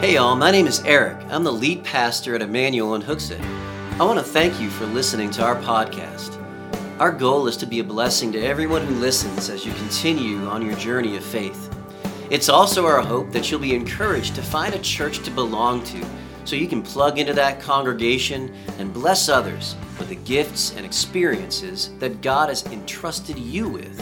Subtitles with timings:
[0.00, 1.16] Hey, y'all, my name is Eric.
[1.28, 3.42] I'm the lead pastor at Emmanuel in Hooksett.
[3.98, 6.40] I want to thank you for listening to our podcast.
[7.00, 10.64] Our goal is to be a blessing to everyone who listens as you continue on
[10.64, 11.76] your journey of faith.
[12.30, 16.06] It's also our hope that you'll be encouraged to find a church to belong to
[16.44, 21.90] so you can plug into that congregation and bless others with the gifts and experiences
[21.98, 24.00] that God has entrusted you with.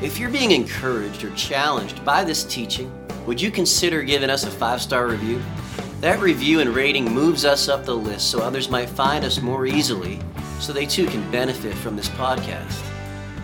[0.00, 2.90] If you're being encouraged or challenged by this teaching,
[3.26, 5.40] would you consider giving us a five star review?
[6.00, 9.66] That review and rating moves us up the list so others might find us more
[9.66, 10.18] easily
[10.58, 12.82] so they too can benefit from this podcast.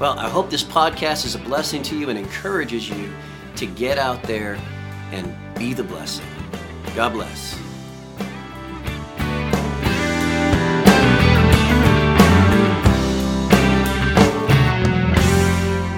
[0.01, 3.13] Well, I hope this podcast is a blessing to you and encourages you
[3.57, 4.59] to get out there
[5.13, 6.27] and be the blessing.
[6.97, 7.57] God bless.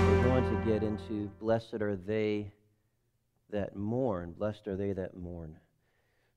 [0.06, 2.52] We're going to get into blessed are they
[3.50, 4.32] that mourn.
[4.36, 5.56] Blessed are they that mourn.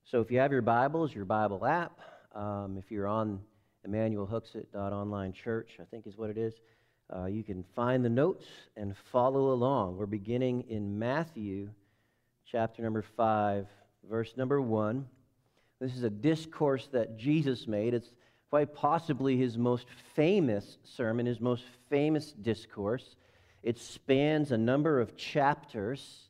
[0.04, 1.98] So if you have your Bibles, your Bible app,
[2.34, 3.40] um, if you're on
[3.86, 6.54] Hooksett.online church, I think is what it is,
[7.14, 9.96] uh, you can find the notes and follow along.
[9.96, 11.70] We're beginning in Matthew
[12.50, 13.66] chapter number 5,
[14.08, 15.06] verse number 1.
[15.80, 17.94] This is a discourse that Jesus made.
[17.94, 18.12] It's
[18.50, 23.16] quite possibly his most famous sermon, his most famous discourse.
[23.62, 26.28] It spans a number of chapters.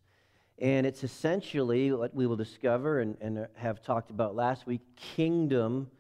[0.59, 5.91] And it's essentially what we will discover and, and have talked about last week kingdom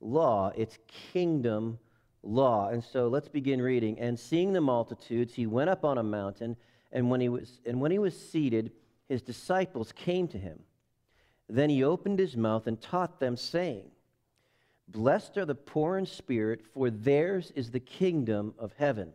[0.00, 0.52] law.
[0.56, 0.78] It's
[1.12, 1.78] kingdom
[2.22, 2.68] law.
[2.68, 3.98] And so let's begin reading.
[3.98, 6.56] And seeing the multitudes, he went up on a mountain,
[6.92, 8.72] and when he was, and when he was seated,
[9.08, 10.60] his disciples came to him.
[11.48, 13.90] Then he opened his mouth and taught them, saying,
[14.88, 19.12] Blessed are the poor in spirit, for theirs is the kingdom of heaven.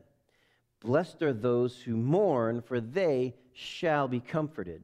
[0.80, 4.84] Blessed are those who mourn, for they shall be comforted.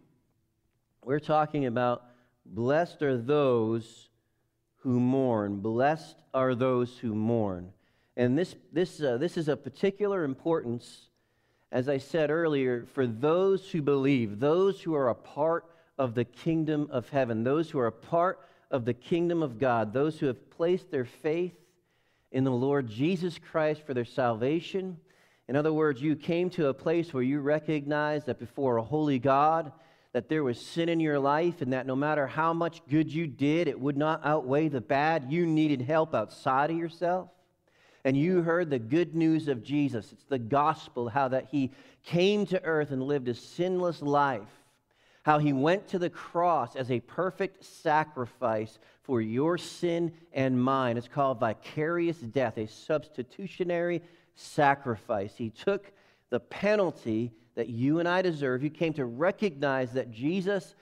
[1.03, 2.03] We're talking about
[2.45, 4.09] blessed are those
[4.77, 5.59] who mourn.
[5.59, 7.71] Blessed are those who mourn.
[8.17, 11.09] And this, this, uh, this is a particular importance,
[11.71, 15.65] as I said earlier, for those who believe, those who are a part
[15.97, 18.39] of the kingdom of heaven, those who are a part
[18.69, 21.55] of the kingdom of God, those who have placed their faith
[22.31, 24.97] in the Lord Jesus Christ for their salvation.
[25.47, 29.19] In other words, you came to a place where you recognize that before a holy
[29.19, 29.71] God,
[30.13, 33.27] that there was sin in your life and that no matter how much good you
[33.27, 35.31] did, it would not outweigh the bad.
[35.31, 37.29] You needed help outside of yourself.
[38.03, 40.11] And you heard the good news of Jesus.
[40.11, 41.71] It's the gospel, how that he
[42.03, 44.49] came to earth and lived a sinless life,
[45.23, 50.97] how he went to the cross as a perfect sacrifice for your sin and mine.
[50.97, 54.01] It's called vicarious death, a substitutionary
[54.35, 55.33] sacrifice.
[55.35, 55.91] He took
[56.31, 58.63] the penalty that you and I deserve.
[58.63, 60.75] You came to recognize that Jesus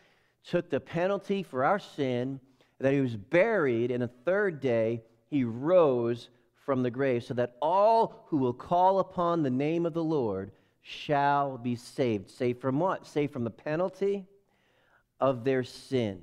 [0.43, 2.39] took the penalty for our sin,
[2.79, 7.55] that he was buried, and the third day he rose from the grave, so that
[7.61, 10.51] all who will call upon the name of the Lord
[10.81, 12.29] shall be saved.
[12.29, 13.05] Saved from what?
[13.05, 14.25] Saved from the penalty
[15.19, 16.21] of their sin.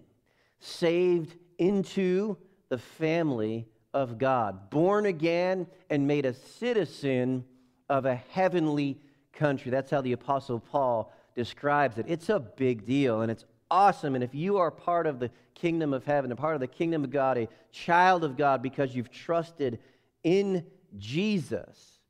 [0.60, 2.36] Saved into
[2.68, 4.70] the family of God.
[4.70, 7.44] Born again and made a citizen
[7.88, 9.00] of a heavenly
[9.36, 9.70] country.
[9.70, 12.06] That's how the Apostle Paul describes it.
[12.08, 14.14] It's a big deal and it's awesome.
[14.14, 17.04] And if you are part of the kingdom of heaven, a part of the kingdom
[17.04, 19.78] of God, a child of God because you've trusted
[20.24, 20.64] in
[20.98, 22.00] Jesus,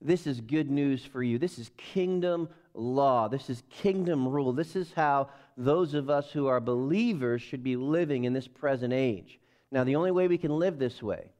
[0.00, 1.38] this is good news for you.
[1.38, 3.28] This is kingdom law.
[3.28, 4.52] This is kingdom rule.
[4.52, 8.92] This is how those of us who are believers should be living in this present
[8.92, 9.40] age.
[9.72, 11.30] Now, the only way we can live this way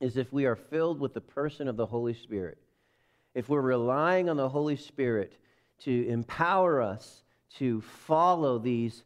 [0.00, 2.58] is if we are filled with the person of the Holy Spirit
[3.34, 5.36] if we're relying on the Holy Spirit
[5.80, 7.22] to empower us
[7.58, 9.02] to follow these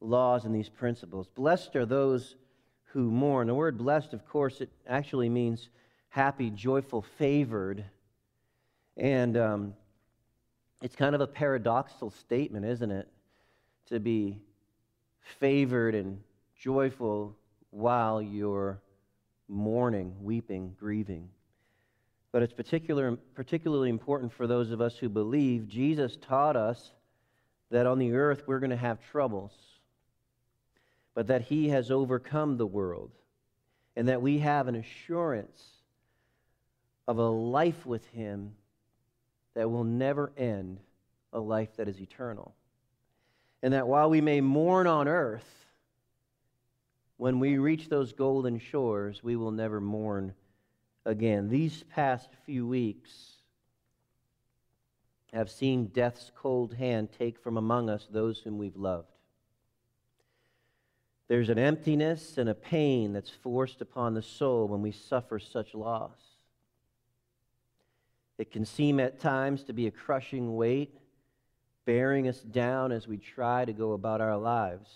[0.00, 1.28] laws and these principles.
[1.34, 2.36] Blessed are those
[2.84, 3.46] who mourn.
[3.46, 5.68] The word blessed, of course, it actually means
[6.08, 7.84] happy, joyful, favored.
[8.96, 9.74] And um,
[10.82, 13.08] it's kind of a paradoxical statement, isn't it?
[13.88, 14.38] To be
[15.20, 16.20] favored and
[16.58, 17.36] joyful
[17.70, 18.80] while you're
[19.48, 21.28] mourning, weeping, grieving.
[22.36, 25.68] But it's particular, particularly important for those of us who believe.
[25.68, 26.92] Jesus taught us
[27.70, 29.52] that on the earth we're going to have troubles,
[31.14, 33.10] but that He has overcome the world,
[33.96, 35.62] and that we have an assurance
[37.08, 38.52] of a life with Him
[39.54, 40.78] that will never end,
[41.32, 42.54] a life that is eternal.
[43.62, 45.64] And that while we may mourn on earth,
[47.16, 50.34] when we reach those golden shores, we will never mourn
[51.06, 51.48] again.
[51.48, 53.10] These past few weeks
[55.32, 59.08] have seen death's cold hand take from among us those whom we've loved.
[61.28, 65.74] There's an emptiness and a pain that's forced upon the soul when we suffer such
[65.74, 66.18] loss.
[68.38, 70.98] It can seem at times to be a crushing weight,
[71.84, 74.90] bearing us down as we try to go about our lives.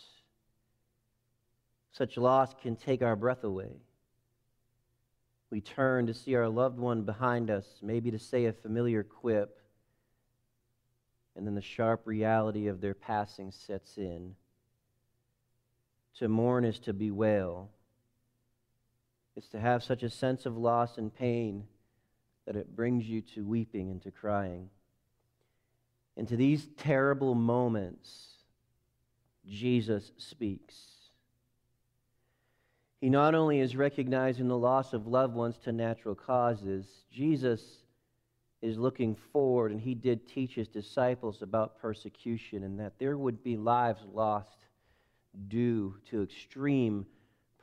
[1.93, 3.81] Such loss can take our breath away.
[5.51, 9.61] We turn to see our loved one behind us, maybe to say a familiar quip,
[11.37, 14.35] and then the sharp reality of their passing sets in.
[16.19, 17.71] To mourn is to bewail.
[19.37, 21.65] It's to have such a sense of loss and pain
[22.47, 24.71] that it brings you to weeping and to crying.
[26.17, 28.35] And to these terrible moments,
[29.47, 30.75] Jesus speaks.
[33.01, 37.63] He not only is recognizing the loss of loved ones to natural causes, Jesus
[38.61, 43.43] is looking forward, and he did teach his disciples about persecution and that there would
[43.43, 44.67] be lives lost
[45.49, 47.07] due to extreme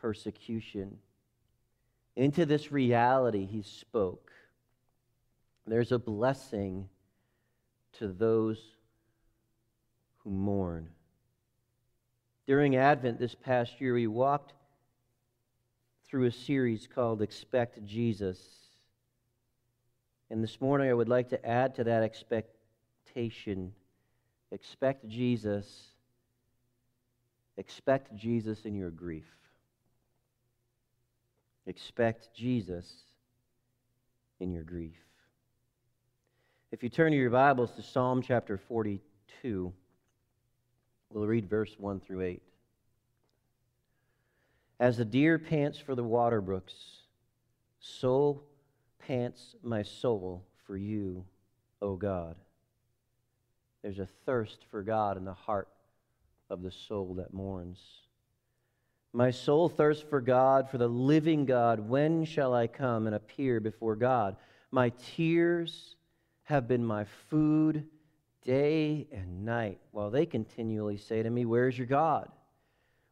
[0.02, 0.98] persecution.
[2.16, 4.32] Into this reality, he spoke.
[5.68, 6.90] There's a blessing
[8.00, 8.58] to those
[10.20, 10.90] who mourn.
[12.48, 14.54] During Advent this past year, we walked
[16.10, 18.40] through a series called Expect Jesus.
[20.30, 23.74] And this morning, I would like to add to that expectation
[24.52, 25.88] expect Jesus.
[27.58, 29.26] Expect Jesus in your grief.
[31.66, 32.86] Expect Jesus
[34.40, 34.96] in your grief.
[36.72, 39.74] If you turn to your Bibles to Psalm chapter 42,
[41.12, 42.47] we'll read verse 1 through 8.
[44.80, 46.74] As the deer pants for the water brooks,
[47.80, 48.44] so
[49.00, 51.26] pants my soul for you,
[51.82, 52.36] O God.
[53.82, 55.70] There's a thirst for God in the heart
[56.50, 57.80] of the soul that mourns.
[59.14, 61.80] My soul thirsts for God, for the living God.
[61.80, 64.36] When shall I come and appear before God?
[64.72, 65.96] My tears
[66.44, 67.86] have been my food
[68.44, 72.30] day and night, while they continually say to me, Where's your God?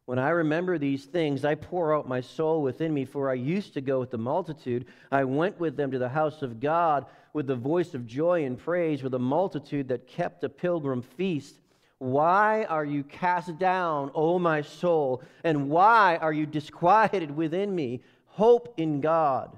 [0.05, 3.73] When I remember these things, I pour out my soul within me, for I used
[3.73, 4.85] to go with the multitude.
[5.11, 8.57] I went with them to the house of God with the voice of joy and
[8.57, 11.55] praise, with a multitude that kept a pilgrim feast.
[11.97, 15.23] Why are you cast down, O my soul?
[15.43, 18.01] And why are you disquieted within me?
[18.27, 19.57] Hope in God,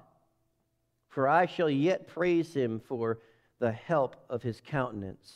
[1.10, 3.20] for I shall yet praise him for
[3.60, 5.34] the help of his countenance.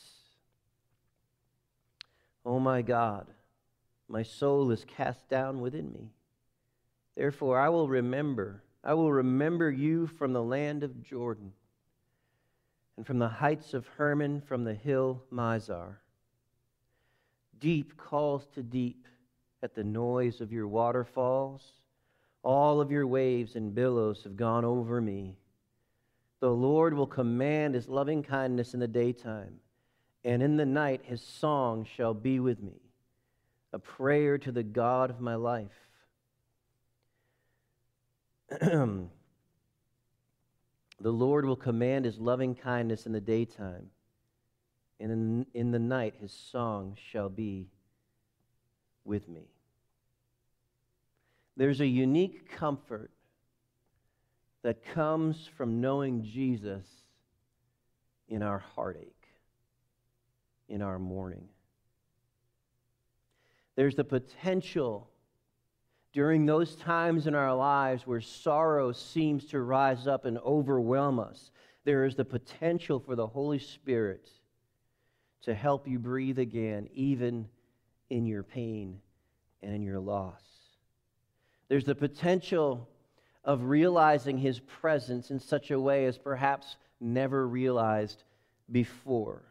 [2.46, 3.26] O my God
[4.12, 6.10] my soul is cast down within me.
[7.16, 11.52] Therefore, I will remember, I will remember you from the land of Jordan,
[12.98, 15.96] and from the heights of Hermon, from the hill Mizar.
[17.58, 19.08] Deep calls to deep
[19.62, 21.62] at the noise of your waterfalls.
[22.42, 25.38] All of your waves and billows have gone over me.
[26.40, 29.60] The Lord will command his loving kindness in the daytime,
[30.22, 32.91] and in the night his song shall be with me
[33.72, 35.70] a prayer to the God of my life.
[38.60, 39.08] the
[41.00, 43.90] Lord will command his loving kindness in the daytime,
[45.00, 47.68] and in, in the night his song shall be
[49.04, 49.48] with me.
[51.56, 53.10] There's a unique comfort
[54.62, 56.86] that comes from knowing Jesus
[58.28, 59.26] in our heartache,
[60.68, 61.48] in our mourning.
[63.76, 65.08] There's the potential
[66.12, 71.50] during those times in our lives where sorrow seems to rise up and overwhelm us.
[71.84, 74.28] There is the potential for the Holy Spirit
[75.42, 77.48] to help you breathe again, even
[78.10, 79.00] in your pain
[79.62, 80.42] and in your loss.
[81.68, 82.88] There's the potential
[83.44, 88.22] of realizing his presence in such a way as perhaps never realized
[88.70, 89.42] before.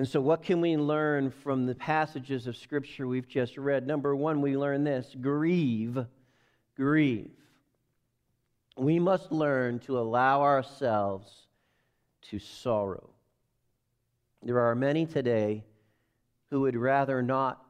[0.00, 3.86] And so, what can we learn from the passages of Scripture we've just read?
[3.86, 6.06] Number one, we learn this grieve,
[6.74, 7.36] grieve.
[8.78, 11.30] We must learn to allow ourselves
[12.30, 13.10] to sorrow.
[14.42, 15.64] There are many today
[16.48, 17.62] who would rather not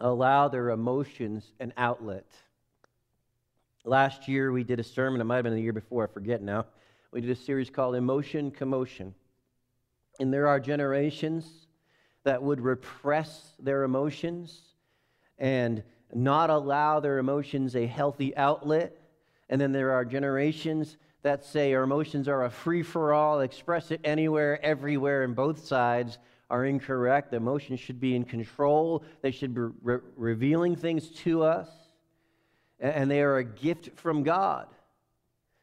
[0.00, 2.26] allow their emotions an outlet.
[3.84, 6.42] Last year, we did a sermon, it might have been the year before, I forget
[6.42, 6.66] now.
[7.12, 9.14] We did a series called Emotion Commotion.
[10.22, 11.66] And there are generations
[12.22, 14.56] that would repress their emotions
[15.36, 15.82] and
[16.14, 18.96] not allow their emotions a healthy outlet.
[19.48, 23.90] And then there are generations that say our emotions are a free for all, express
[23.90, 27.32] it anywhere, everywhere, and both sides are incorrect.
[27.32, 31.68] The emotions should be in control, they should be re- revealing things to us,
[32.78, 34.68] and they are a gift from God.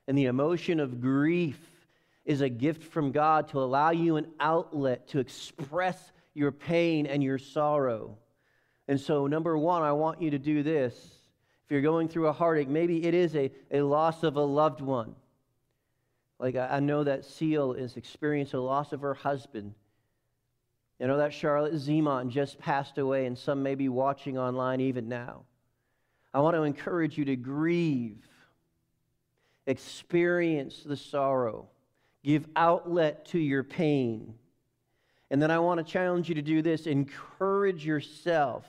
[0.05, 1.78] And the emotion of grief
[2.29, 7.23] is a gift from God to allow you an outlet to express your pain and
[7.23, 8.19] your sorrow.
[8.87, 10.93] And so, number one, I want you to do this.
[10.93, 14.79] If you're going through a heartache, maybe it is a, a loss of a loved
[14.79, 15.15] one.
[16.37, 19.73] Like I, I know that Seal is experiencing a loss of her husband.
[20.99, 25.09] You know that Charlotte Zemont just passed away, and some may be watching online even
[25.09, 25.45] now.
[26.31, 28.23] I want to encourage you to grieve,
[29.65, 31.69] experience the sorrow.
[32.23, 34.33] Give outlet to your pain.
[35.31, 38.65] And then I want to challenge you to do this encourage yourself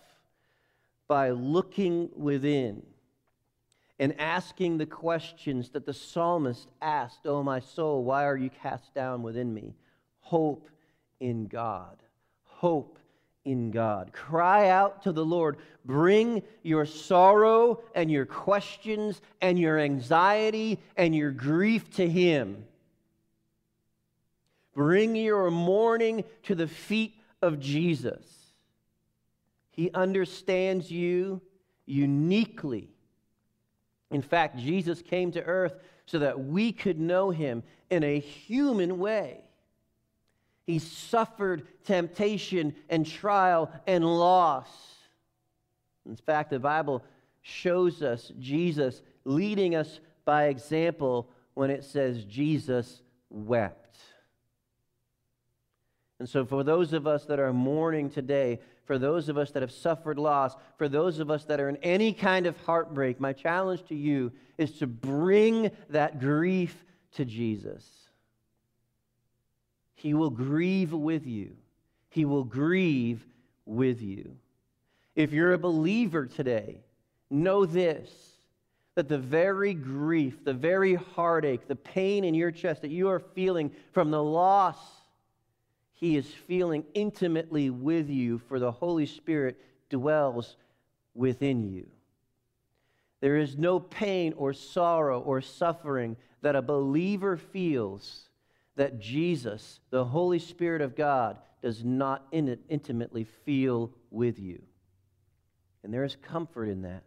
[1.08, 2.82] by looking within
[3.98, 8.94] and asking the questions that the psalmist asked Oh, my soul, why are you cast
[8.94, 9.74] down within me?
[10.20, 10.68] Hope
[11.18, 11.96] in God.
[12.44, 12.98] Hope
[13.44, 14.12] in God.
[14.12, 15.56] Cry out to the Lord.
[15.84, 22.64] Bring your sorrow and your questions and your anxiety and your grief to Him.
[24.80, 28.24] Bring your mourning to the feet of Jesus.
[29.72, 31.42] He understands you
[31.84, 32.88] uniquely.
[34.10, 35.74] In fact, Jesus came to earth
[36.06, 39.42] so that we could know him in a human way.
[40.66, 44.70] He suffered temptation and trial and loss.
[46.06, 47.04] In fact, the Bible
[47.42, 53.79] shows us Jesus leading us by example when it says Jesus wept.
[56.20, 59.62] And so, for those of us that are mourning today, for those of us that
[59.62, 63.32] have suffered loss, for those of us that are in any kind of heartbreak, my
[63.32, 67.88] challenge to you is to bring that grief to Jesus.
[69.94, 71.56] He will grieve with you.
[72.10, 73.26] He will grieve
[73.64, 74.36] with you.
[75.16, 76.82] If you're a believer today,
[77.30, 78.10] know this
[78.96, 83.20] that the very grief, the very heartache, the pain in your chest that you are
[83.20, 84.76] feeling from the loss
[86.00, 90.56] he is feeling intimately with you, for the Holy Spirit dwells
[91.14, 91.86] within you.
[93.20, 98.30] There is no pain or sorrow or suffering that a believer feels
[98.76, 104.62] that Jesus, the Holy Spirit of God, does not intimately feel with you.
[105.84, 107.02] And there is comfort in that.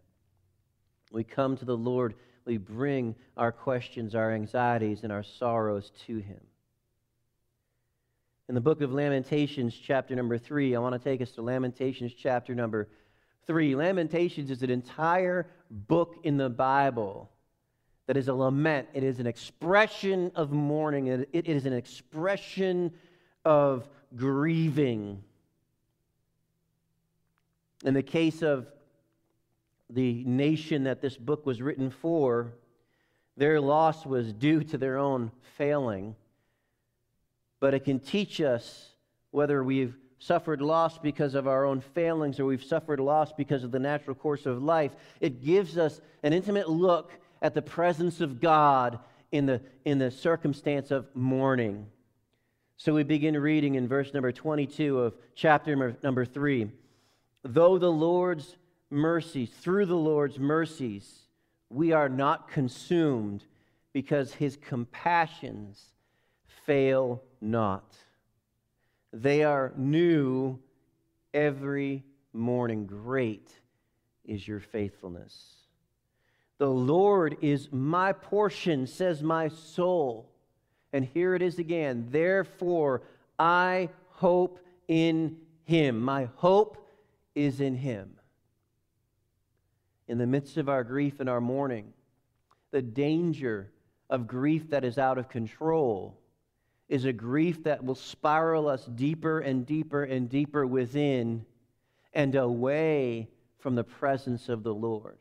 [1.12, 2.14] We come to the Lord,
[2.46, 6.42] we bring our questions, our anxieties, and our sorrows to Him.
[8.50, 12.14] In the book of Lamentations, chapter number three, I want to take us to Lamentations,
[12.14, 12.90] chapter number
[13.48, 13.74] three.
[13.74, 17.30] Lamentations is an entire book in the Bible
[18.06, 22.92] that is a lament, it is an expression of mourning, it is an expression
[23.46, 25.24] of grieving.
[27.86, 28.68] In the case of
[29.90, 32.52] the nation that this book was written for,
[33.38, 36.14] their loss was due to their own failing
[37.64, 38.90] but it can teach us
[39.32, 43.72] whether we've suffered loss because of our own failings or we've suffered loss because of
[43.72, 44.92] the natural course of life.
[45.22, 49.00] It gives us an intimate look at the presence of God
[49.32, 51.86] in the, in the circumstance of mourning.
[52.76, 56.70] So we begin reading in verse number 22 of chapter number, number 3.
[57.46, 58.58] Though the Lord's
[58.90, 61.10] mercies, through the Lord's mercies,
[61.70, 63.46] we are not consumed
[63.94, 65.94] because his compassions
[66.66, 67.96] fail not.
[69.12, 70.60] They are new
[71.34, 72.88] every morning.
[72.88, 73.52] Great
[74.26, 75.54] is your faithfulness.
[76.58, 80.32] The Lord is my portion, says my soul.
[80.94, 82.08] And here it is again.
[82.10, 83.04] Therefore,
[83.38, 86.00] I hope in him.
[86.00, 86.88] My hope
[87.36, 88.16] is in him.
[90.08, 91.94] in the midst of our grief and our mourning,
[92.72, 93.72] the danger
[94.10, 96.20] of grief that is out of control
[96.94, 101.44] is a grief that will spiral us deeper and deeper and deeper within
[102.14, 105.18] and away from the presence of the Lord.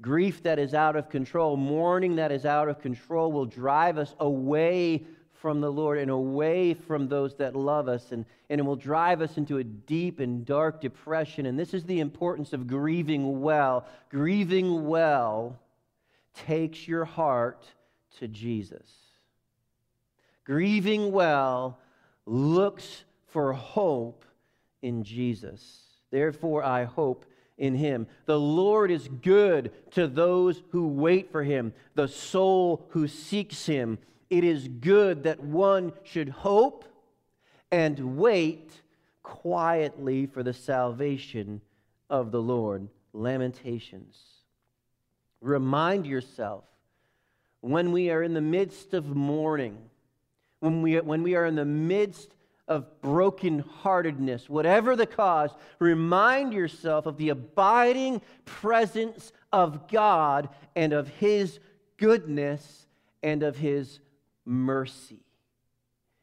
[0.00, 4.14] Grief that is out of control, mourning that is out of control will drive us
[4.20, 8.76] away from the Lord and away from those that love us, and, and it will
[8.76, 11.46] drive us into a deep and dark depression.
[11.46, 13.88] And this is the importance of grieving well.
[14.08, 15.58] Grieving well
[16.46, 17.64] takes your heart
[18.20, 19.07] to Jesus.
[20.48, 21.78] Grieving well
[22.24, 24.24] looks for hope
[24.80, 25.82] in Jesus.
[26.10, 27.26] Therefore, I hope
[27.58, 28.06] in him.
[28.24, 33.98] The Lord is good to those who wait for him, the soul who seeks him.
[34.30, 36.86] It is good that one should hope
[37.70, 38.72] and wait
[39.22, 41.60] quietly for the salvation
[42.08, 42.88] of the Lord.
[43.12, 44.16] Lamentations.
[45.42, 46.64] Remind yourself
[47.60, 49.76] when we are in the midst of mourning,
[50.60, 52.34] when we, when we are in the midst
[52.66, 61.08] of brokenheartedness, whatever the cause, remind yourself of the abiding presence of God and of
[61.08, 61.60] His
[61.96, 62.86] goodness
[63.22, 64.00] and of His
[64.44, 65.24] mercy.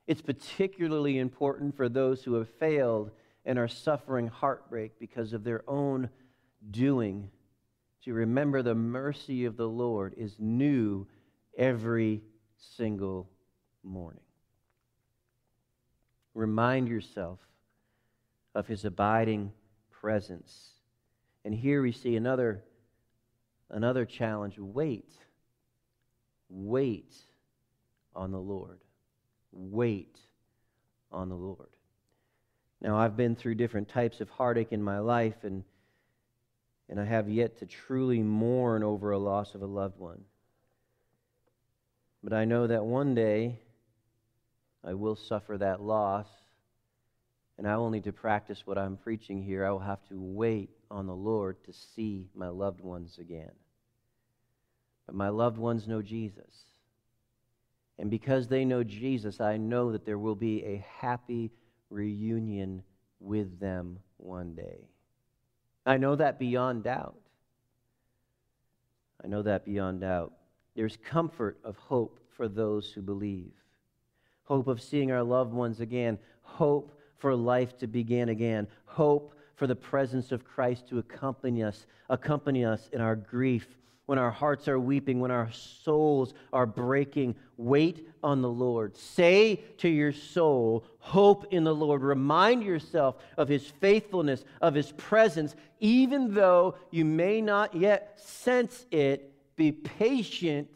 [0.07, 3.11] It's particularly important for those who have failed
[3.43, 6.09] and are suffering heartbreak because of their own
[6.71, 7.29] doing
[8.03, 11.07] to remember the mercy of the Lord is new
[11.57, 12.21] every
[12.57, 13.27] single
[13.83, 14.24] morning.
[16.35, 17.39] Remind yourself
[18.53, 19.53] of his abiding
[19.89, 20.69] presence.
[21.45, 22.61] And here we see another,
[23.69, 25.09] another challenge wait.
[26.49, 27.15] Wait
[28.13, 28.79] on the Lord.
[29.51, 30.19] Wait
[31.11, 31.69] on the Lord.
[32.81, 35.63] Now, I've been through different types of heartache in my life, and,
[36.89, 40.21] and I have yet to truly mourn over a loss of a loved one.
[42.21, 43.59] But I know that one day
[44.85, 46.27] I will suffer that loss,
[47.57, 49.65] and I will need to practice what I'm preaching here.
[49.65, 53.51] I will have to wait on the Lord to see my loved ones again.
[55.07, 56.65] But my loved ones know Jesus.
[57.97, 61.51] And because they know Jesus, I know that there will be a happy
[61.89, 62.83] reunion
[63.19, 64.89] with them one day.
[65.85, 67.15] I know that beyond doubt.
[69.23, 70.33] I know that beyond doubt.
[70.75, 73.53] There's comfort of hope for those who believe
[74.45, 79.67] hope of seeing our loved ones again, hope for life to begin again, hope for
[79.67, 83.67] the presence of Christ to accompany us, accompany us in our grief,
[84.05, 87.35] when our hearts are weeping, when our souls are breaking.
[87.57, 88.95] Wait on the Lord.
[88.95, 92.03] Say to your soul, hope in the Lord.
[92.03, 98.85] Remind yourself of his faithfulness, of his presence, even though you may not yet sense
[98.91, 99.31] it.
[99.55, 100.69] Be patient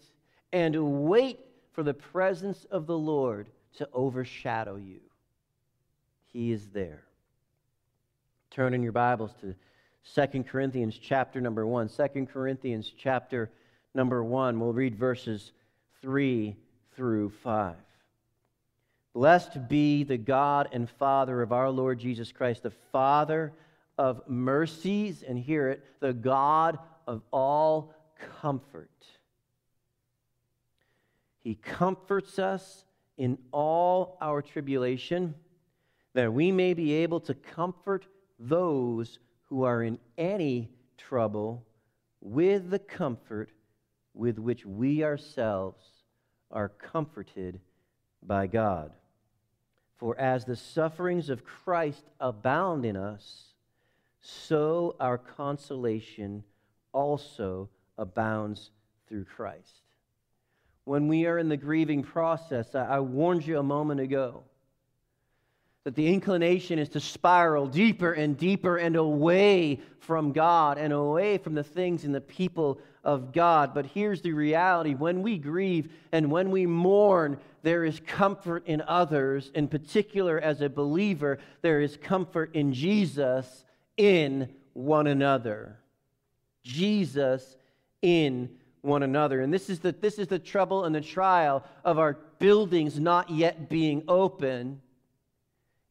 [0.51, 1.39] and wait
[1.71, 4.99] for the presence of the Lord to overshadow you.
[6.27, 7.03] He is there.
[8.51, 9.55] Turn in your Bibles to
[10.15, 11.89] 2 Corinthians chapter number 1.
[11.89, 13.49] 2 Corinthians chapter
[13.93, 14.59] number 1.
[14.59, 15.51] We'll read verses
[16.01, 16.55] 3
[16.95, 17.75] through 5.
[19.13, 23.53] Blessed be the God and Father of our Lord Jesus Christ, the Father
[23.97, 27.93] of mercies, and hear it, the God of all
[28.41, 28.89] comfort.
[31.39, 32.85] He comforts us
[33.19, 35.35] in all our tribulation,
[36.13, 38.07] that we may be able to comfort
[38.39, 41.65] those who are in any trouble
[42.21, 43.51] with the comfort
[44.13, 45.85] with which we ourselves
[46.49, 47.59] are comforted
[48.23, 48.93] by God.
[49.97, 53.53] For as the sufferings of Christ abound in us,
[54.21, 56.45] so our consolation
[56.93, 58.71] also abounds
[59.07, 59.88] through Christ
[60.89, 62.73] when we are in the grieving process.
[62.73, 64.43] I, I warned you a moment ago
[65.83, 71.37] that the inclination is to spiral deeper and deeper and away from God and away
[71.37, 73.75] from the things and the people of God.
[73.75, 78.81] But here's the reality when we grieve and when we mourn, there is comfort in
[78.87, 79.51] others.
[79.53, 83.63] In particular, as a believer, there is comfort in Jesus
[83.95, 85.77] in one another.
[86.63, 87.57] Jesus
[88.01, 88.49] in
[88.81, 89.41] one another.
[89.41, 93.29] And this is the, this is the trouble and the trial of our buildings not
[93.29, 94.81] yet being open,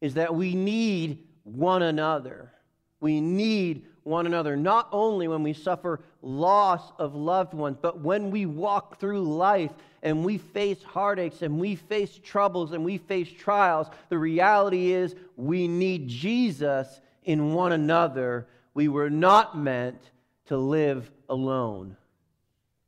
[0.01, 2.51] is that we need one another.
[2.99, 8.31] We need one another, not only when we suffer loss of loved ones, but when
[8.31, 9.71] we walk through life
[10.01, 13.87] and we face heartaches and we face troubles and we face trials.
[14.09, 18.47] The reality is we need Jesus in one another.
[18.73, 20.01] We were not meant
[20.47, 21.95] to live alone.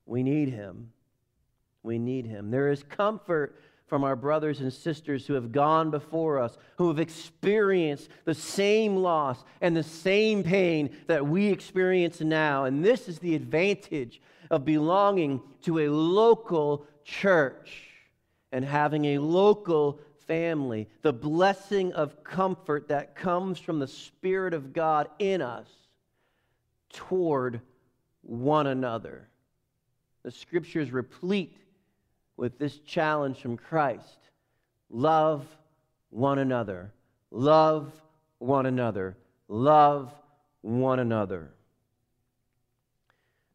[0.05, 0.91] We need him.
[1.83, 2.51] We need him.
[2.51, 3.55] There is comfort
[3.87, 8.95] from our brothers and sisters who have gone before us, who have experienced the same
[8.95, 12.63] loss and the same pain that we experience now.
[12.63, 17.89] And this is the advantage of belonging to a local church
[18.53, 20.87] and having a local family.
[21.01, 25.67] The blessing of comfort that comes from the Spirit of God in us
[26.93, 27.59] toward
[28.21, 29.27] one another.
[30.23, 31.57] The scriptures replete
[32.37, 34.17] with this challenge from Christ
[34.89, 35.45] love
[36.09, 36.91] one another.
[37.31, 37.91] Love
[38.39, 39.17] one another.
[39.47, 40.13] Love
[40.61, 41.49] one another.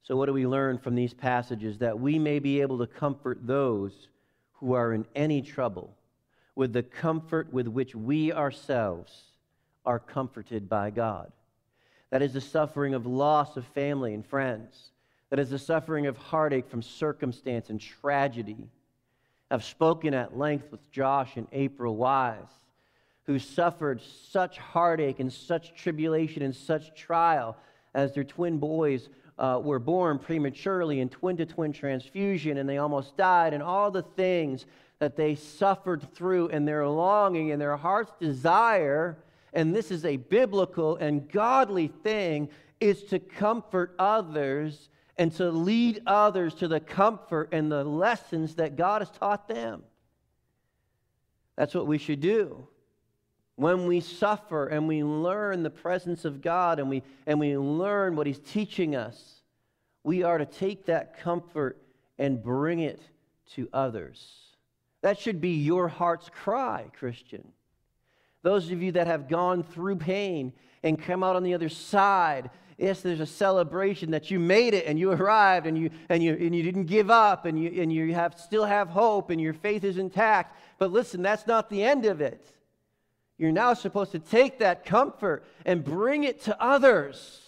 [0.02, 1.78] So, what do we learn from these passages?
[1.78, 4.08] That we may be able to comfort those
[4.54, 5.94] who are in any trouble
[6.54, 9.12] with the comfort with which we ourselves
[9.84, 11.30] are comforted by God.
[12.10, 14.90] That is the suffering of loss of family and friends.
[15.30, 18.68] That is the suffering of heartache from circumstance and tragedy.
[19.50, 22.60] I've spoken at length with Josh and April Wise,
[23.24, 27.56] who suffered such heartache and such tribulation and such trial
[27.94, 29.08] as their twin boys
[29.38, 33.90] uh, were born prematurely in twin to twin transfusion and they almost died, and all
[33.90, 34.66] the things
[34.98, 39.18] that they suffered through and their longing and their heart's desire.
[39.52, 42.48] And this is a biblical and godly thing
[42.80, 48.76] is to comfort others and to lead others to the comfort and the lessons that
[48.76, 49.82] God has taught them.
[51.56, 52.68] That's what we should do.
[53.54, 58.14] When we suffer and we learn the presence of God and we, and we learn
[58.14, 59.40] what He's teaching us,
[60.04, 61.80] we are to take that comfort
[62.18, 63.00] and bring it
[63.54, 64.32] to others.
[65.00, 67.48] That should be your heart's cry, Christian.
[68.42, 70.52] Those of you that have gone through pain
[70.82, 74.86] and come out on the other side Yes, there's a celebration that you made it
[74.86, 77.90] and you arrived and you, and you, and you didn't give up and you, and
[77.90, 80.58] you have, still have hope and your faith is intact.
[80.78, 82.52] But listen, that's not the end of it.
[83.38, 87.40] You're now supposed to take that comfort and bring it to others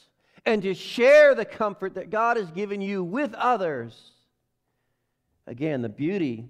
[0.46, 4.12] and to share the comfort that God has given you with others.
[5.46, 6.48] Again, the beauty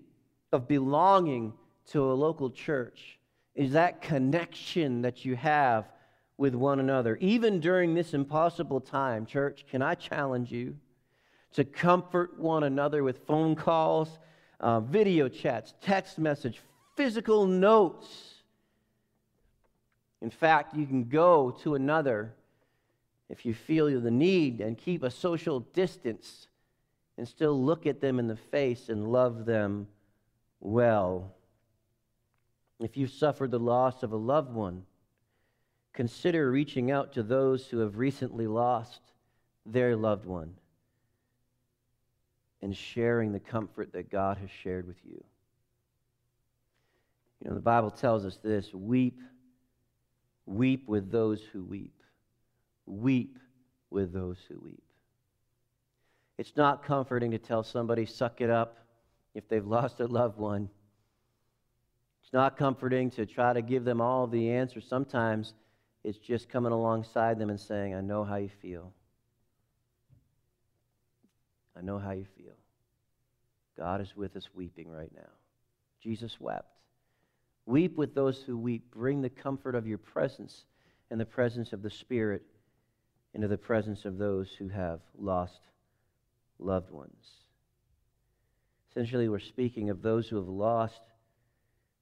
[0.53, 1.53] of belonging
[1.91, 3.19] to a local church
[3.57, 5.91] is that connection that you have
[6.39, 7.17] with one another.
[7.17, 10.77] Even during this impossible time, church, can I challenge you
[11.53, 14.19] to comfort one another with phone calls,
[14.61, 16.61] uh, video chats, text message,
[16.97, 18.07] physical notes?
[20.23, 22.33] In fact, you can go to another
[23.29, 26.47] if you feel the need and keep a social distance
[27.17, 29.89] and still look at them in the face and love them
[30.61, 31.35] well.
[32.81, 34.85] If you've suffered the loss of a loved one,
[35.99, 39.01] consider reaching out to those who have recently lost
[39.67, 40.55] their loved one
[42.63, 45.25] and sharing the comfort that God has shared with you.
[47.43, 49.19] You know, the Bible tells us this weep,
[50.47, 52.01] weep with those who weep,
[52.87, 53.37] weep
[53.91, 54.85] with those who weep.
[56.39, 58.79] It's not comforting to tell somebody, suck it up
[59.35, 60.69] if they've lost a loved one.
[62.23, 64.87] It's not comforting to try to give them all the answers.
[64.89, 65.55] Sometimes
[66.09, 68.95] it's just coming alongside them and saying, I know how you feel.
[71.77, 72.55] I know how you feel.
[73.77, 75.29] God is with us weeping right now.
[76.03, 76.73] Jesus wept.
[77.67, 78.91] Weep with those who weep.
[78.91, 80.65] Bring the comfort of your presence
[81.11, 82.43] and the presence of the Spirit
[83.35, 85.61] into the presence of those who have lost
[86.59, 87.27] loved ones.
[88.91, 91.03] Essentially, we're speaking of those who have lost,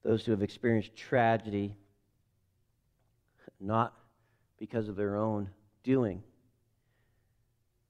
[0.05, 1.75] those who have experienced tragedy,
[3.59, 3.93] not
[4.57, 5.49] because of their own
[5.83, 6.23] doing.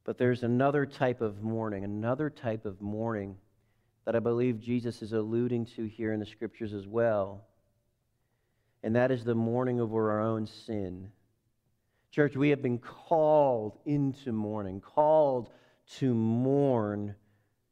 [0.04, 3.36] But there's another type of mourning, another type of mourning
[4.06, 7.44] that I believe Jesus is alluding to here in the scriptures as well.
[8.84, 11.12] And that is the mourning over our own sin.
[12.12, 15.50] Church, we have been called into mourning, called
[15.98, 17.16] to mourn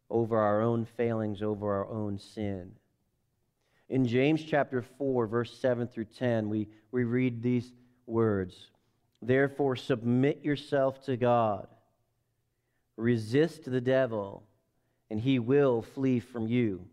[0.09, 2.73] over our own failings, over our own sin.
[3.87, 7.71] In James chapter 4, verse 7 through 10, we, we read these
[8.05, 8.71] words
[9.21, 11.67] Therefore, submit yourself to God.
[12.95, 14.43] Resist the devil,
[15.09, 16.85] and he will flee from you.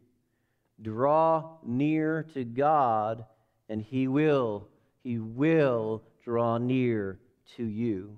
[0.80, 3.26] Draw near to God,
[3.68, 4.66] and he will,
[5.02, 7.18] he will draw near
[7.56, 8.16] to you.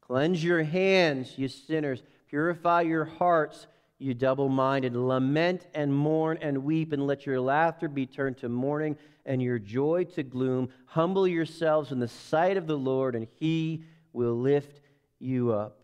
[0.00, 2.02] Cleanse your hands, you sinners.
[2.28, 3.66] Purify your hearts,
[4.02, 4.94] you double minded.
[4.96, 9.58] Lament and mourn and weep, and let your laughter be turned to mourning and your
[9.58, 10.68] joy to gloom.
[10.86, 14.80] Humble yourselves in the sight of the Lord, and he will lift
[15.18, 15.78] you up.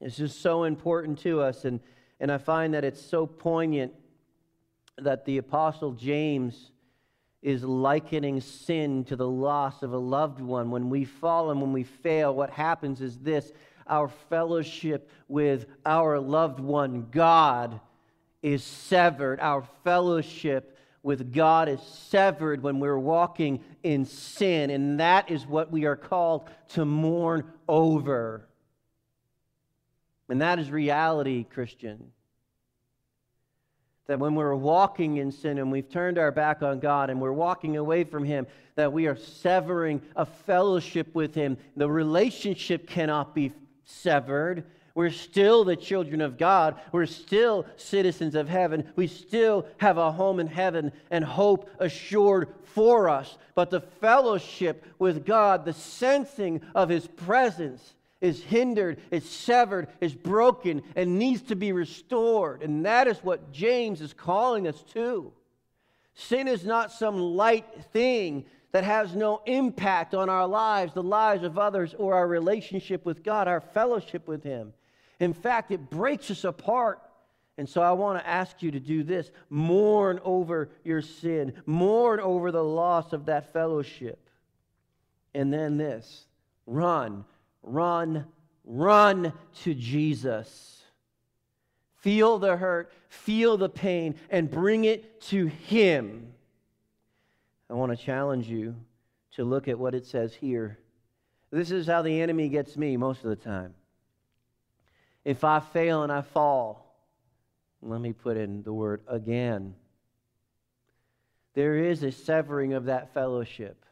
[0.00, 1.64] It's just so important to us.
[1.64, 1.80] And,
[2.18, 3.92] and I find that it's so poignant
[4.96, 6.72] that the Apostle James
[7.42, 10.70] is likening sin to the loss of a loved one.
[10.70, 13.52] When we fall and when we fail, what happens is this
[13.90, 17.80] our fellowship with our loved one, God,
[18.42, 19.40] is severed.
[19.40, 24.70] Our fellowship with God is severed when we're walking in sin.
[24.70, 28.46] And that is what we are called to mourn over.
[30.28, 32.12] And that is reality, Christian.
[34.06, 37.32] That when we're walking in sin and we've turned our back on God and we're
[37.32, 41.56] walking away from Him, that we are severing a fellowship with Him.
[41.76, 43.52] The relationship cannot be
[43.90, 44.64] severed.
[44.94, 46.80] We're still the children of God.
[46.92, 48.84] We're still citizens of heaven.
[48.96, 53.38] We still have a home in heaven and hope assured for us.
[53.54, 60.14] But the fellowship with God, the sensing of His presence, is hindered, is severed, is
[60.14, 62.62] broken, and needs to be restored.
[62.62, 65.32] And that is what James is calling us to.
[66.14, 71.42] Sin is not some light thing that has no impact on our lives, the lives
[71.42, 74.72] of others, or our relationship with God, our fellowship with Him.
[75.18, 77.00] In fact, it breaks us apart.
[77.58, 82.20] And so I want to ask you to do this mourn over your sin, mourn
[82.20, 84.30] over the loss of that fellowship.
[85.34, 86.26] And then this
[86.66, 87.24] run
[87.62, 88.26] run,
[88.64, 90.82] run to Jesus.
[91.96, 96.32] Feel the hurt, feel the pain, and bring it to Him.
[97.70, 98.74] I want to challenge you
[99.36, 100.78] to look at what it says here.
[101.50, 103.74] This is how the enemy gets me most of the time.
[105.24, 106.96] If I fail and I fall,
[107.80, 109.74] let me put in the word again.
[111.54, 113.84] There is a severing of that fellowship.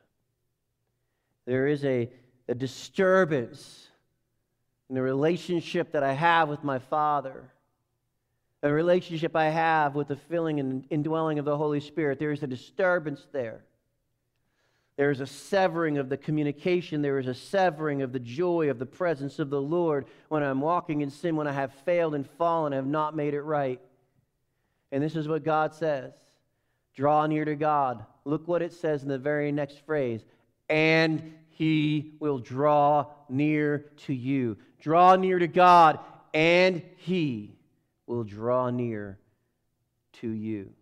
[1.46, 2.10] There is a
[2.48, 3.88] a disturbance
[4.88, 7.52] in the relationship that I have with my Father,
[8.62, 12.18] a relationship I have with the filling and indwelling of the Holy Spirit.
[12.18, 13.64] There is a disturbance there.
[14.96, 17.02] There is a severing of the communication.
[17.02, 20.60] There is a severing of the joy of the presence of the Lord when I'm
[20.60, 23.80] walking in sin, when I have failed and fallen, have not made it right.
[24.90, 26.12] And this is what God says
[26.96, 28.04] draw near to God.
[28.24, 30.24] Look what it says in the very next phrase
[30.68, 34.56] and he will draw near to you.
[34.80, 35.98] Draw near to God,
[36.32, 37.56] and he
[38.08, 39.18] will draw near
[40.14, 40.72] to you.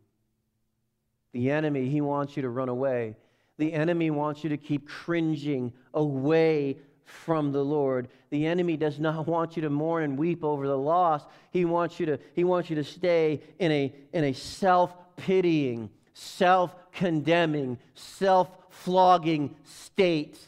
[1.32, 3.16] The enemy, he wants you to run away.
[3.58, 8.08] The enemy wants you to keep cringing away from the Lord.
[8.30, 11.24] The enemy does not want you to mourn and weep over the loss.
[11.50, 15.90] He wants you to, he wants you to stay in a, in a self pitying,
[16.14, 20.38] self condemning, self flogging state.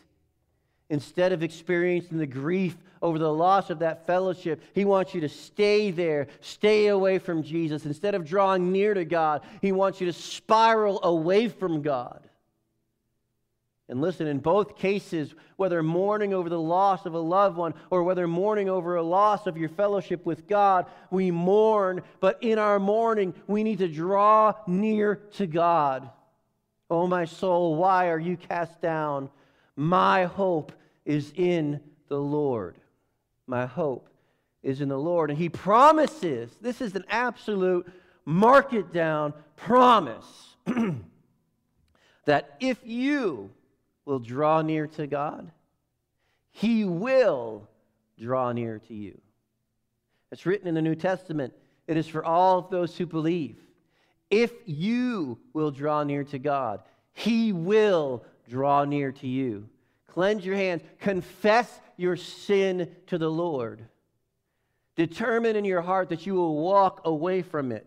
[0.90, 5.28] Instead of experiencing the grief over the loss of that fellowship, He wants you to
[5.28, 7.86] stay there, stay away from Jesus.
[7.86, 12.28] Instead of drawing near to God, He wants you to spiral away from God.
[13.88, 18.02] And listen, in both cases, whether mourning over the loss of a loved one or
[18.02, 22.78] whether mourning over a loss of your fellowship with God, we mourn, but in our
[22.78, 26.10] mourning, we need to draw near to God.
[26.90, 29.30] Oh, my soul, why are you cast down?
[29.74, 30.72] My hope
[31.06, 32.76] is in the Lord.
[33.48, 34.08] My hope
[34.62, 35.30] is in the Lord.
[35.30, 37.90] And He promises this is an absolute
[38.24, 40.54] mark it down promise
[42.26, 43.50] that if you
[44.04, 45.50] will draw near to God,
[46.50, 47.66] He will
[48.18, 49.18] draw near to you.
[50.30, 51.54] It's written in the New Testament.
[51.86, 53.56] It is for all of those who believe.
[54.30, 56.82] If you will draw near to God,
[57.14, 59.68] He will draw near to you.
[60.08, 60.82] Cleanse your hands.
[60.98, 63.84] Confess your sin to the Lord.
[64.96, 67.86] Determine in your heart that you will walk away from it.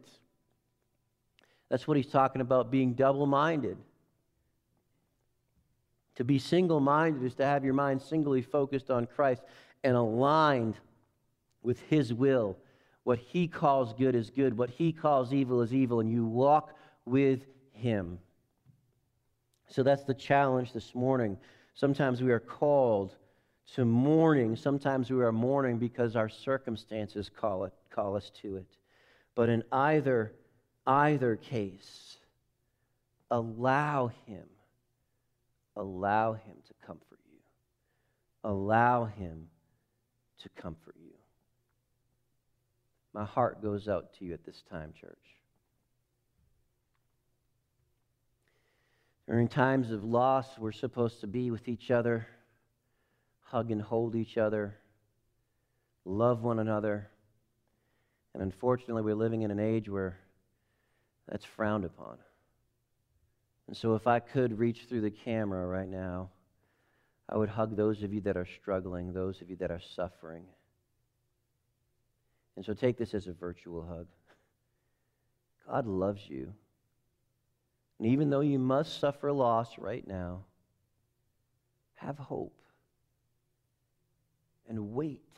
[1.70, 3.78] That's what he's talking about being double minded.
[6.16, 9.42] To be single minded is to have your mind singly focused on Christ
[9.84, 10.76] and aligned
[11.64, 12.58] with his will.
[13.04, 16.76] What he calls good is good, what he calls evil is evil, and you walk
[17.06, 18.20] with him.
[19.68, 21.38] So that's the challenge this morning.
[21.74, 23.16] Sometimes we are called
[23.76, 24.56] to mourning.
[24.56, 28.78] Sometimes we are mourning because our circumstances call, it, call us to it.
[29.36, 30.34] But in either,
[30.86, 32.18] either case,
[33.30, 34.44] allow Him,
[35.76, 37.40] allow Him to comfort you.
[38.44, 39.48] Allow Him
[40.44, 41.14] to comfort you.
[43.14, 45.18] My heart goes out to you at this time, church.
[49.32, 52.28] During times of loss, we're supposed to be with each other,
[53.40, 54.76] hug and hold each other,
[56.04, 57.10] love one another.
[58.34, 60.18] And unfortunately, we're living in an age where
[61.30, 62.18] that's frowned upon.
[63.68, 66.32] And so, if I could reach through the camera right now,
[67.30, 70.44] I would hug those of you that are struggling, those of you that are suffering.
[72.58, 74.08] And so, take this as a virtual hug.
[75.66, 76.54] God loves you.
[78.02, 80.46] And even though you must suffer loss right now,
[81.94, 82.60] have hope
[84.68, 85.36] and wait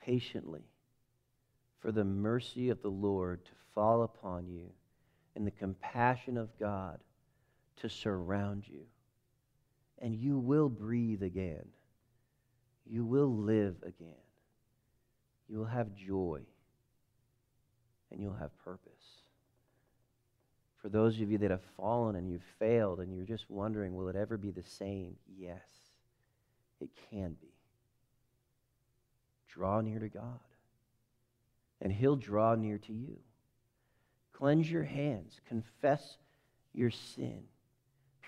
[0.00, 0.62] patiently
[1.80, 4.70] for the mercy of the Lord to fall upon you
[5.34, 7.00] and the compassion of God
[7.78, 8.82] to surround you.
[9.98, 11.66] And you will breathe again.
[12.88, 14.14] You will live again.
[15.48, 16.42] You will have joy.
[18.12, 19.25] And you'll have purpose.
[20.82, 24.08] For those of you that have fallen and you've failed and you're just wondering, will
[24.08, 25.16] it ever be the same?
[25.38, 25.62] Yes,
[26.80, 27.48] it can be.
[29.48, 30.38] Draw near to God,
[31.80, 33.16] and He'll draw near to you.
[34.32, 36.18] Cleanse your hands, confess
[36.74, 37.42] your sin,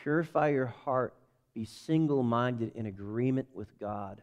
[0.03, 1.15] purify your heart,
[1.53, 4.23] be single minded in agreement with God.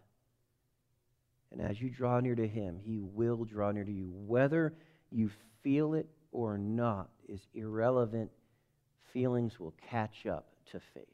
[1.52, 4.10] And as you draw near to Him, He will draw near to you.
[4.12, 4.74] Whether
[5.12, 5.30] you
[5.62, 8.32] feel it or not is irrelevant.
[9.14, 11.06] Feelings will catch up to faith.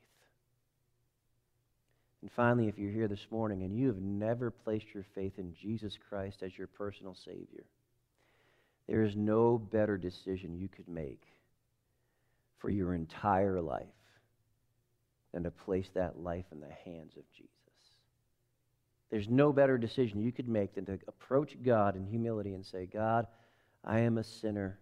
[2.22, 5.54] And finally, if you're here this morning and you have never placed your faith in
[5.60, 7.66] Jesus Christ as your personal Savior,
[8.88, 11.24] there is no better decision you could make
[12.60, 13.86] for your entire life
[15.34, 17.50] than to place that life in the hands of Jesus.
[19.10, 22.86] There's no better decision you could make than to approach God in humility and say,
[22.86, 23.28] God,
[23.84, 24.78] I am a sinner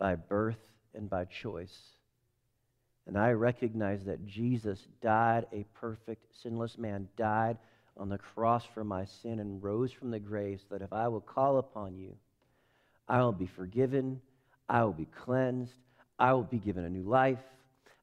[0.00, 0.58] by birth
[0.94, 1.78] and by choice.
[3.06, 7.58] And I recognize that Jesus died a perfect, sinless man, died
[7.96, 11.06] on the cross for my sin and rose from the grave so that if I
[11.08, 12.16] will call upon you,
[13.08, 14.20] I will be forgiven,
[14.68, 15.74] I will be cleansed,
[16.18, 17.38] I will be given a new life,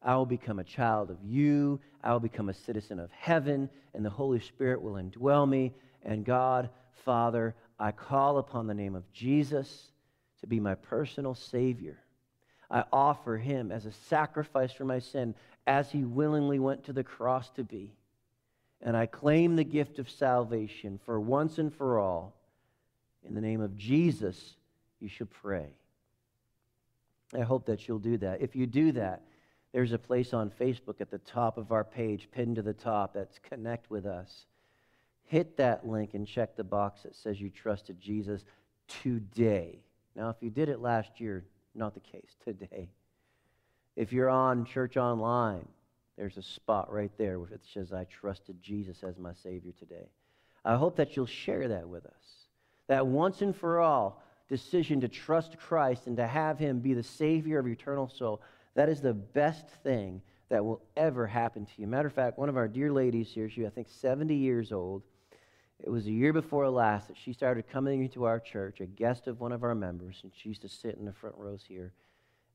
[0.03, 4.05] I will become a child of you, I will become a citizen of heaven, and
[4.05, 5.73] the Holy Spirit will indwell me.
[6.03, 6.69] And God,
[7.05, 9.91] Father, I call upon the name of Jesus
[10.41, 11.97] to be my personal Savior.
[12.69, 17.03] I offer him as a sacrifice for my sin, as he willingly went to the
[17.03, 17.93] cross to be.
[18.81, 22.35] And I claim the gift of salvation for once and for all.
[23.27, 24.55] In the name of Jesus,
[24.99, 25.73] you should pray.
[27.33, 28.41] I hope that you'll do that.
[28.41, 29.23] If you do that,
[29.73, 33.13] there's a place on Facebook at the top of our page, pinned to the top,
[33.13, 34.45] that's connect with us.
[35.25, 38.45] Hit that link and check the box that says you trusted Jesus
[38.87, 39.79] today.
[40.17, 42.89] Now, if you did it last year, not the case today.
[43.95, 45.67] If you're on church online,
[46.17, 50.09] there's a spot right there where it says, I trusted Jesus as my Savior today.
[50.65, 52.47] I hope that you'll share that with us.
[52.87, 57.03] That once and for all decision to trust Christ and to have Him be the
[57.03, 58.41] Savior of your eternal soul,
[58.75, 61.87] that is the best thing that will ever happen to you.
[61.87, 65.03] Matter of fact, one of our dear ladies here, she I think 70 years old,
[65.83, 69.27] it was a year before last that she started coming into our church, a guest
[69.27, 71.93] of one of our members, and she used to sit in the front rows here.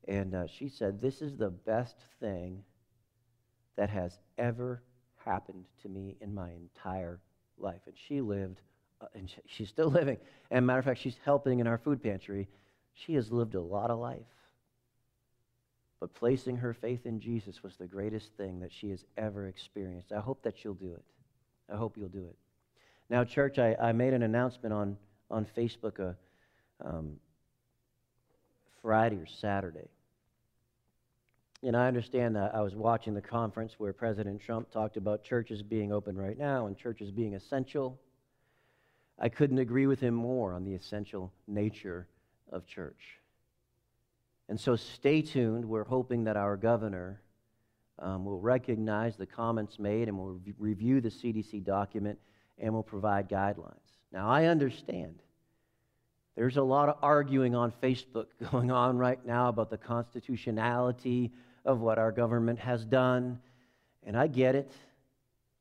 [0.07, 2.63] And uh, she said, This is the best thing
[3.77, 4.83] that has ever
[5.23, 7.19] happened to me in my entire
[7.57, 7.79] life.
[7.85, 8.59] And she lived,
[9.01, 10.17] uh, and she, she's still living.
[10.51, 12.49] And matter of fact, she's helping in our food pantry.
[12.93, 14.19] She has lived a lot of life.
[16.01, 20.11] But placing her faith in Jesus was the greatest thing that she has ever experienced.
[20.11, 21.05] I hope that you'll do it.
[21.73, 22.35] I hope you'll do it.
[23.13, 24.97] Now, church, I, I made an announcement on,
[25.29, 26.13] on Facebook uh,
[26.83, 27.17] um,
[28.81, 29.87] Friday or Saturday.
[31.61, 35.61] And I understand that I was watching the conference where President Trump talked about churches
[35.61, 37.99] being open right now and churches being essential.
[39.19, 42.07] I couldn't agree with him more on the essential nature
[42.51, 43.19] of church.
[44.49, 45.65] And so stay tuned.
[45.65, 47.21] We're hoping that our governor
[47.99, 52.17] um, will recognize the comments made and will re- review the CDC document
[52.57, 53.77] and will provide guidelines.
[54.11, 55.15] Now, I understand.
[56.35, 61.31] There's a lot of arguing on Facebook going on right now about the constitutionality
[61.65, 63.39] of what our government has done,
[64.05, 64.71] and I get it.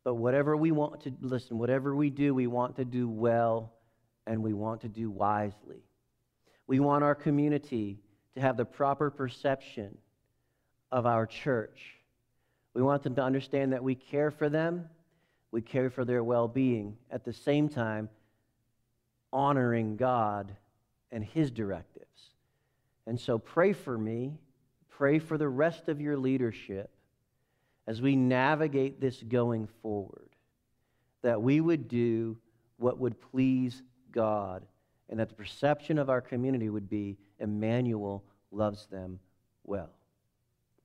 [0.04, 3.72] But whatever we want to, listen, whatever we do, we want to do well
[4.26, 5.84] and we want to do wisely.
[6.66, 8.00] We want our community
[8.34, 9.96] to have the proper perception
[10.90, 11.78] of our church.
[12.74, 14.88] We want them to understand that we care for them
[15.52, 18.08] we care for their well being, at the same time,
[19.32, 20.56] honoring God
[21.12, 22.08] and His directives.
[23.06, 24.38] And so pray for me,
[24.88, 26.90] pray for the rest of your leadership
[27.86, 30.30] as we navigate this going forward,
[31.20, 32.36] that we would do
[32.78, 34.64] what would please God,
[35.08, 39.18] and that the perception of our community would be Emmanuel loves them
[39.64, 39.90] well.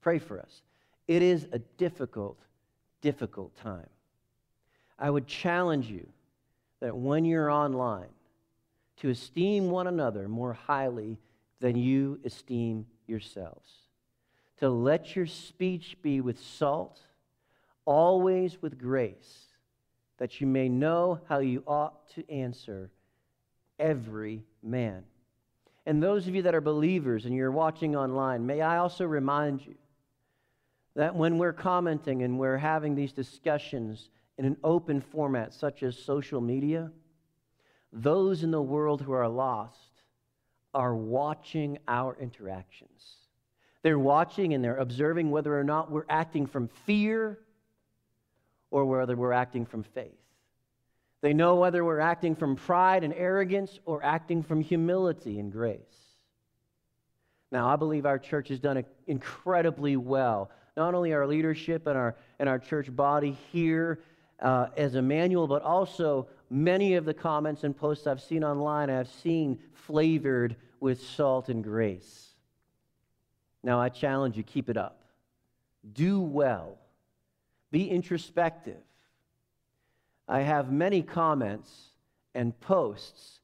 [0.01, 0.61] Pray for us.
[1.07, 2.39] It is a difficult,
[3.01, 3.87] difficult time.
[4.99, 6.07] I would challenge you
[6.79, 8.09] that when you're online,
[8.97, 11.17] to esteem one another more highly
[11.59, 13.71] than you esteem yourselves.
[14.57, 16.99] To let your speech be with salt,
[17.85, 19.45] always with grace,
[20.17, 22.89] that you may know how you ought to answer
[23.77, 25.03] every man.
[25.85, 29.65] And those of you that are believers and you're watching online, may I also remind
[29.65, 29.75] you
[30.95, 35.97] that when we're commenting and we're having these discussions in an open format such as
[35.97, 36.91] social media,
[37.91, 40.03] those in the world who are lost
[40.73, 43.15] are watching our interactions.
[43.81, 47.39] They're watching and they're observing whether or not we're acting from fear
[48.69, 50.11] or whether we're acting from faith.
[51.21, 55.79] They know whether we're acting from pride and arrogance or acting from humility and grace.
[57.51, 60.51] Now, I believe our church has done incredibly well.
[60.75, 63.99] Not only our leadership and our, and our church body here
[64.41, 69.59] uh, Emmanuel, but also many of the comments and posts I've seen online, I've seen
[69.73, 72.29] flavored with salt and grace.
[73.63, 75.01] Now, I challenge you keep it up.
[75.93, 76.77] Do well,
[77.71, 78.77] be introspective.
[80.27, 81.71] I have many comments
[82.35, 83.39] and posts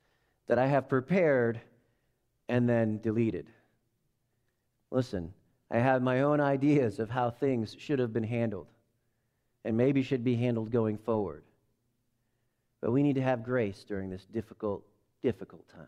[0.47, 1.59] that I have prepared
[2.49, 3.47] and then deleted.
[4.91, 5.33] Listen,
[5.71, 8.67] I have my own ideas of how things should have been handled
[9.63, 11.43] and maybe should be handled going forward.
[12.81, 14.83] But we need to have grace during this difficult,
[15.21, 15.87] difficult time.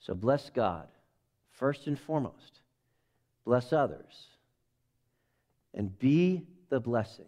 [0.00, 0.88] So bless God,
[1.52, 2.60] first and foremost.
[3.44, 4.26] Bless others.
[5.74, 7.26] And be the blessing.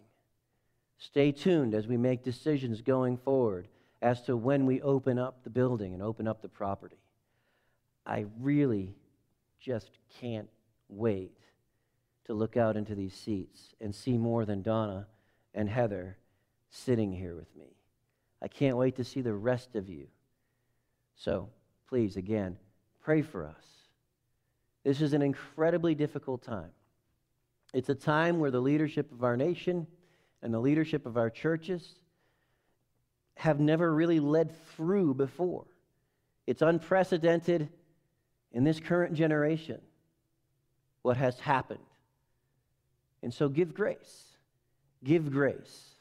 [0.97, 3.67] Stay tuned as we make decisions going forward
[4.01, 6.99] as to when we open up the building and open up the property.
[8.05, 8.93] I really
[9.59, 9.89] just
[10.21, 10.47] can't
[10.89, 11.31] wait
[12.25, 15.07] to look out into these seats and see more than Donna
[15.53, 16.17] and Heather
[16.69, 17.75] sitting here with me.
[18.41, 20.07] I can't wait to see the rest of you.
[21.15, 21.49] So,
[21.87, 22.57] please, again,
[23.01, 23.65] pray for us.
[24.83, 26.71] This is an incredibly difficult time.
[27.73, 29.87] It's a time where the leadership of our nation
[30.41, 31.95] and the leadership of our churches
[33.35, 35.65] have never really led through before.
[36.47, 37.69] It's unprecedented
[38.51, 39.81] in this current generation
[41.01, 41.79] what has happened.
[43.25, 44.23] And so give grace.
[45.03, 45.95] Give grace.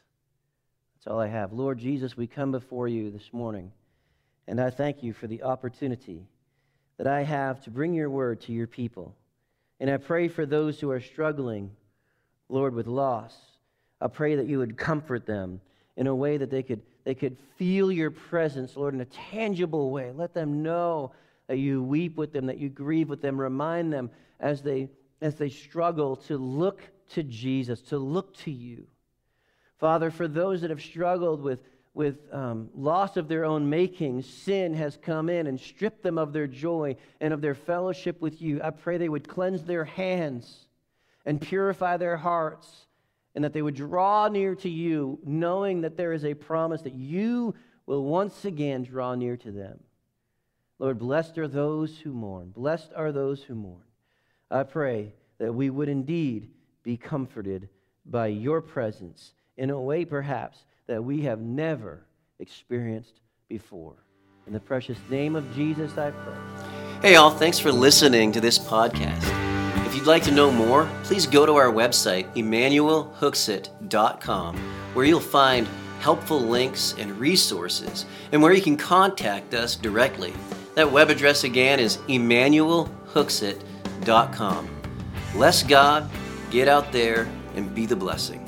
[0.95, 1.55] That's all I have.
[1.55, 3.73] Lord Jesus, we come before you this morning,
[4.47, 6.27] and I thank you for the opportunity
[6.99, 9.17] that I have to bring your word to your people.
[9.81, 11.71] And I pray for those who are struggling,
[12.51, 13.35] Lord, with loss.
[14.03, 15.63] I pray that you would comfort them
[15.97, 19.91] in a way that they could, they could feel your presence, Lord, in a tangible
[19.91, 20.13] way.
[20.15, 21.13] Let them know
[21.47, 23.41] that you weep with them, that you grieve with them.
[23.41, 24.11] Remind them
[24.41, 28.87] as they, as they struggle to look to Jesus, to look to you.
[29.79, 31.61] Father, for those that have struggled with,
[31.93, 36.33] with um, loss of their own making, sin has come in and stripped them of
[36.33, 38.63] their joy and of their fellowship with you.
[38.63, 40.67] I pray they would cleanse their hands
[41.27, 42.87] and purify their hearts,
[43.35, 46.95] and that they would draw near to you, knowing that there is a promise that
[46.95, 47.55] you
[47.87, 49.81] will once again draw near to them.
[50.79, 52.51] Lord, blessed are those who mourn.
[52.51, 53.85] Blessed are those who mourn.
[54.55, 56.49] I pray that we would indeed
[56.85, 57.69] be comforted
[58.07, 62.07] by your presence in a way, perhaps, that we have never
[62.39, 63.97] experienced before.
[64.47, 66.37] In the precious name of Jesus, I pray.
[67.03, 69.25] Hey, all, thanks for listening to this podcast.
[69.87, 74.57] If you'd like to know more, please go to our website, emmanuelhooksett.com,
[74.95, 75.67] where you'll find
[75.99, 80.33] helpful links and resources, and where you can contact us directly.
[80.77, 81.99] That web address again is
[84.05, 84.69] emmanuelhooksett.com.
[85.33, 86.11] Bless God,
[86.51, 88.44] get out there, and be the blessing.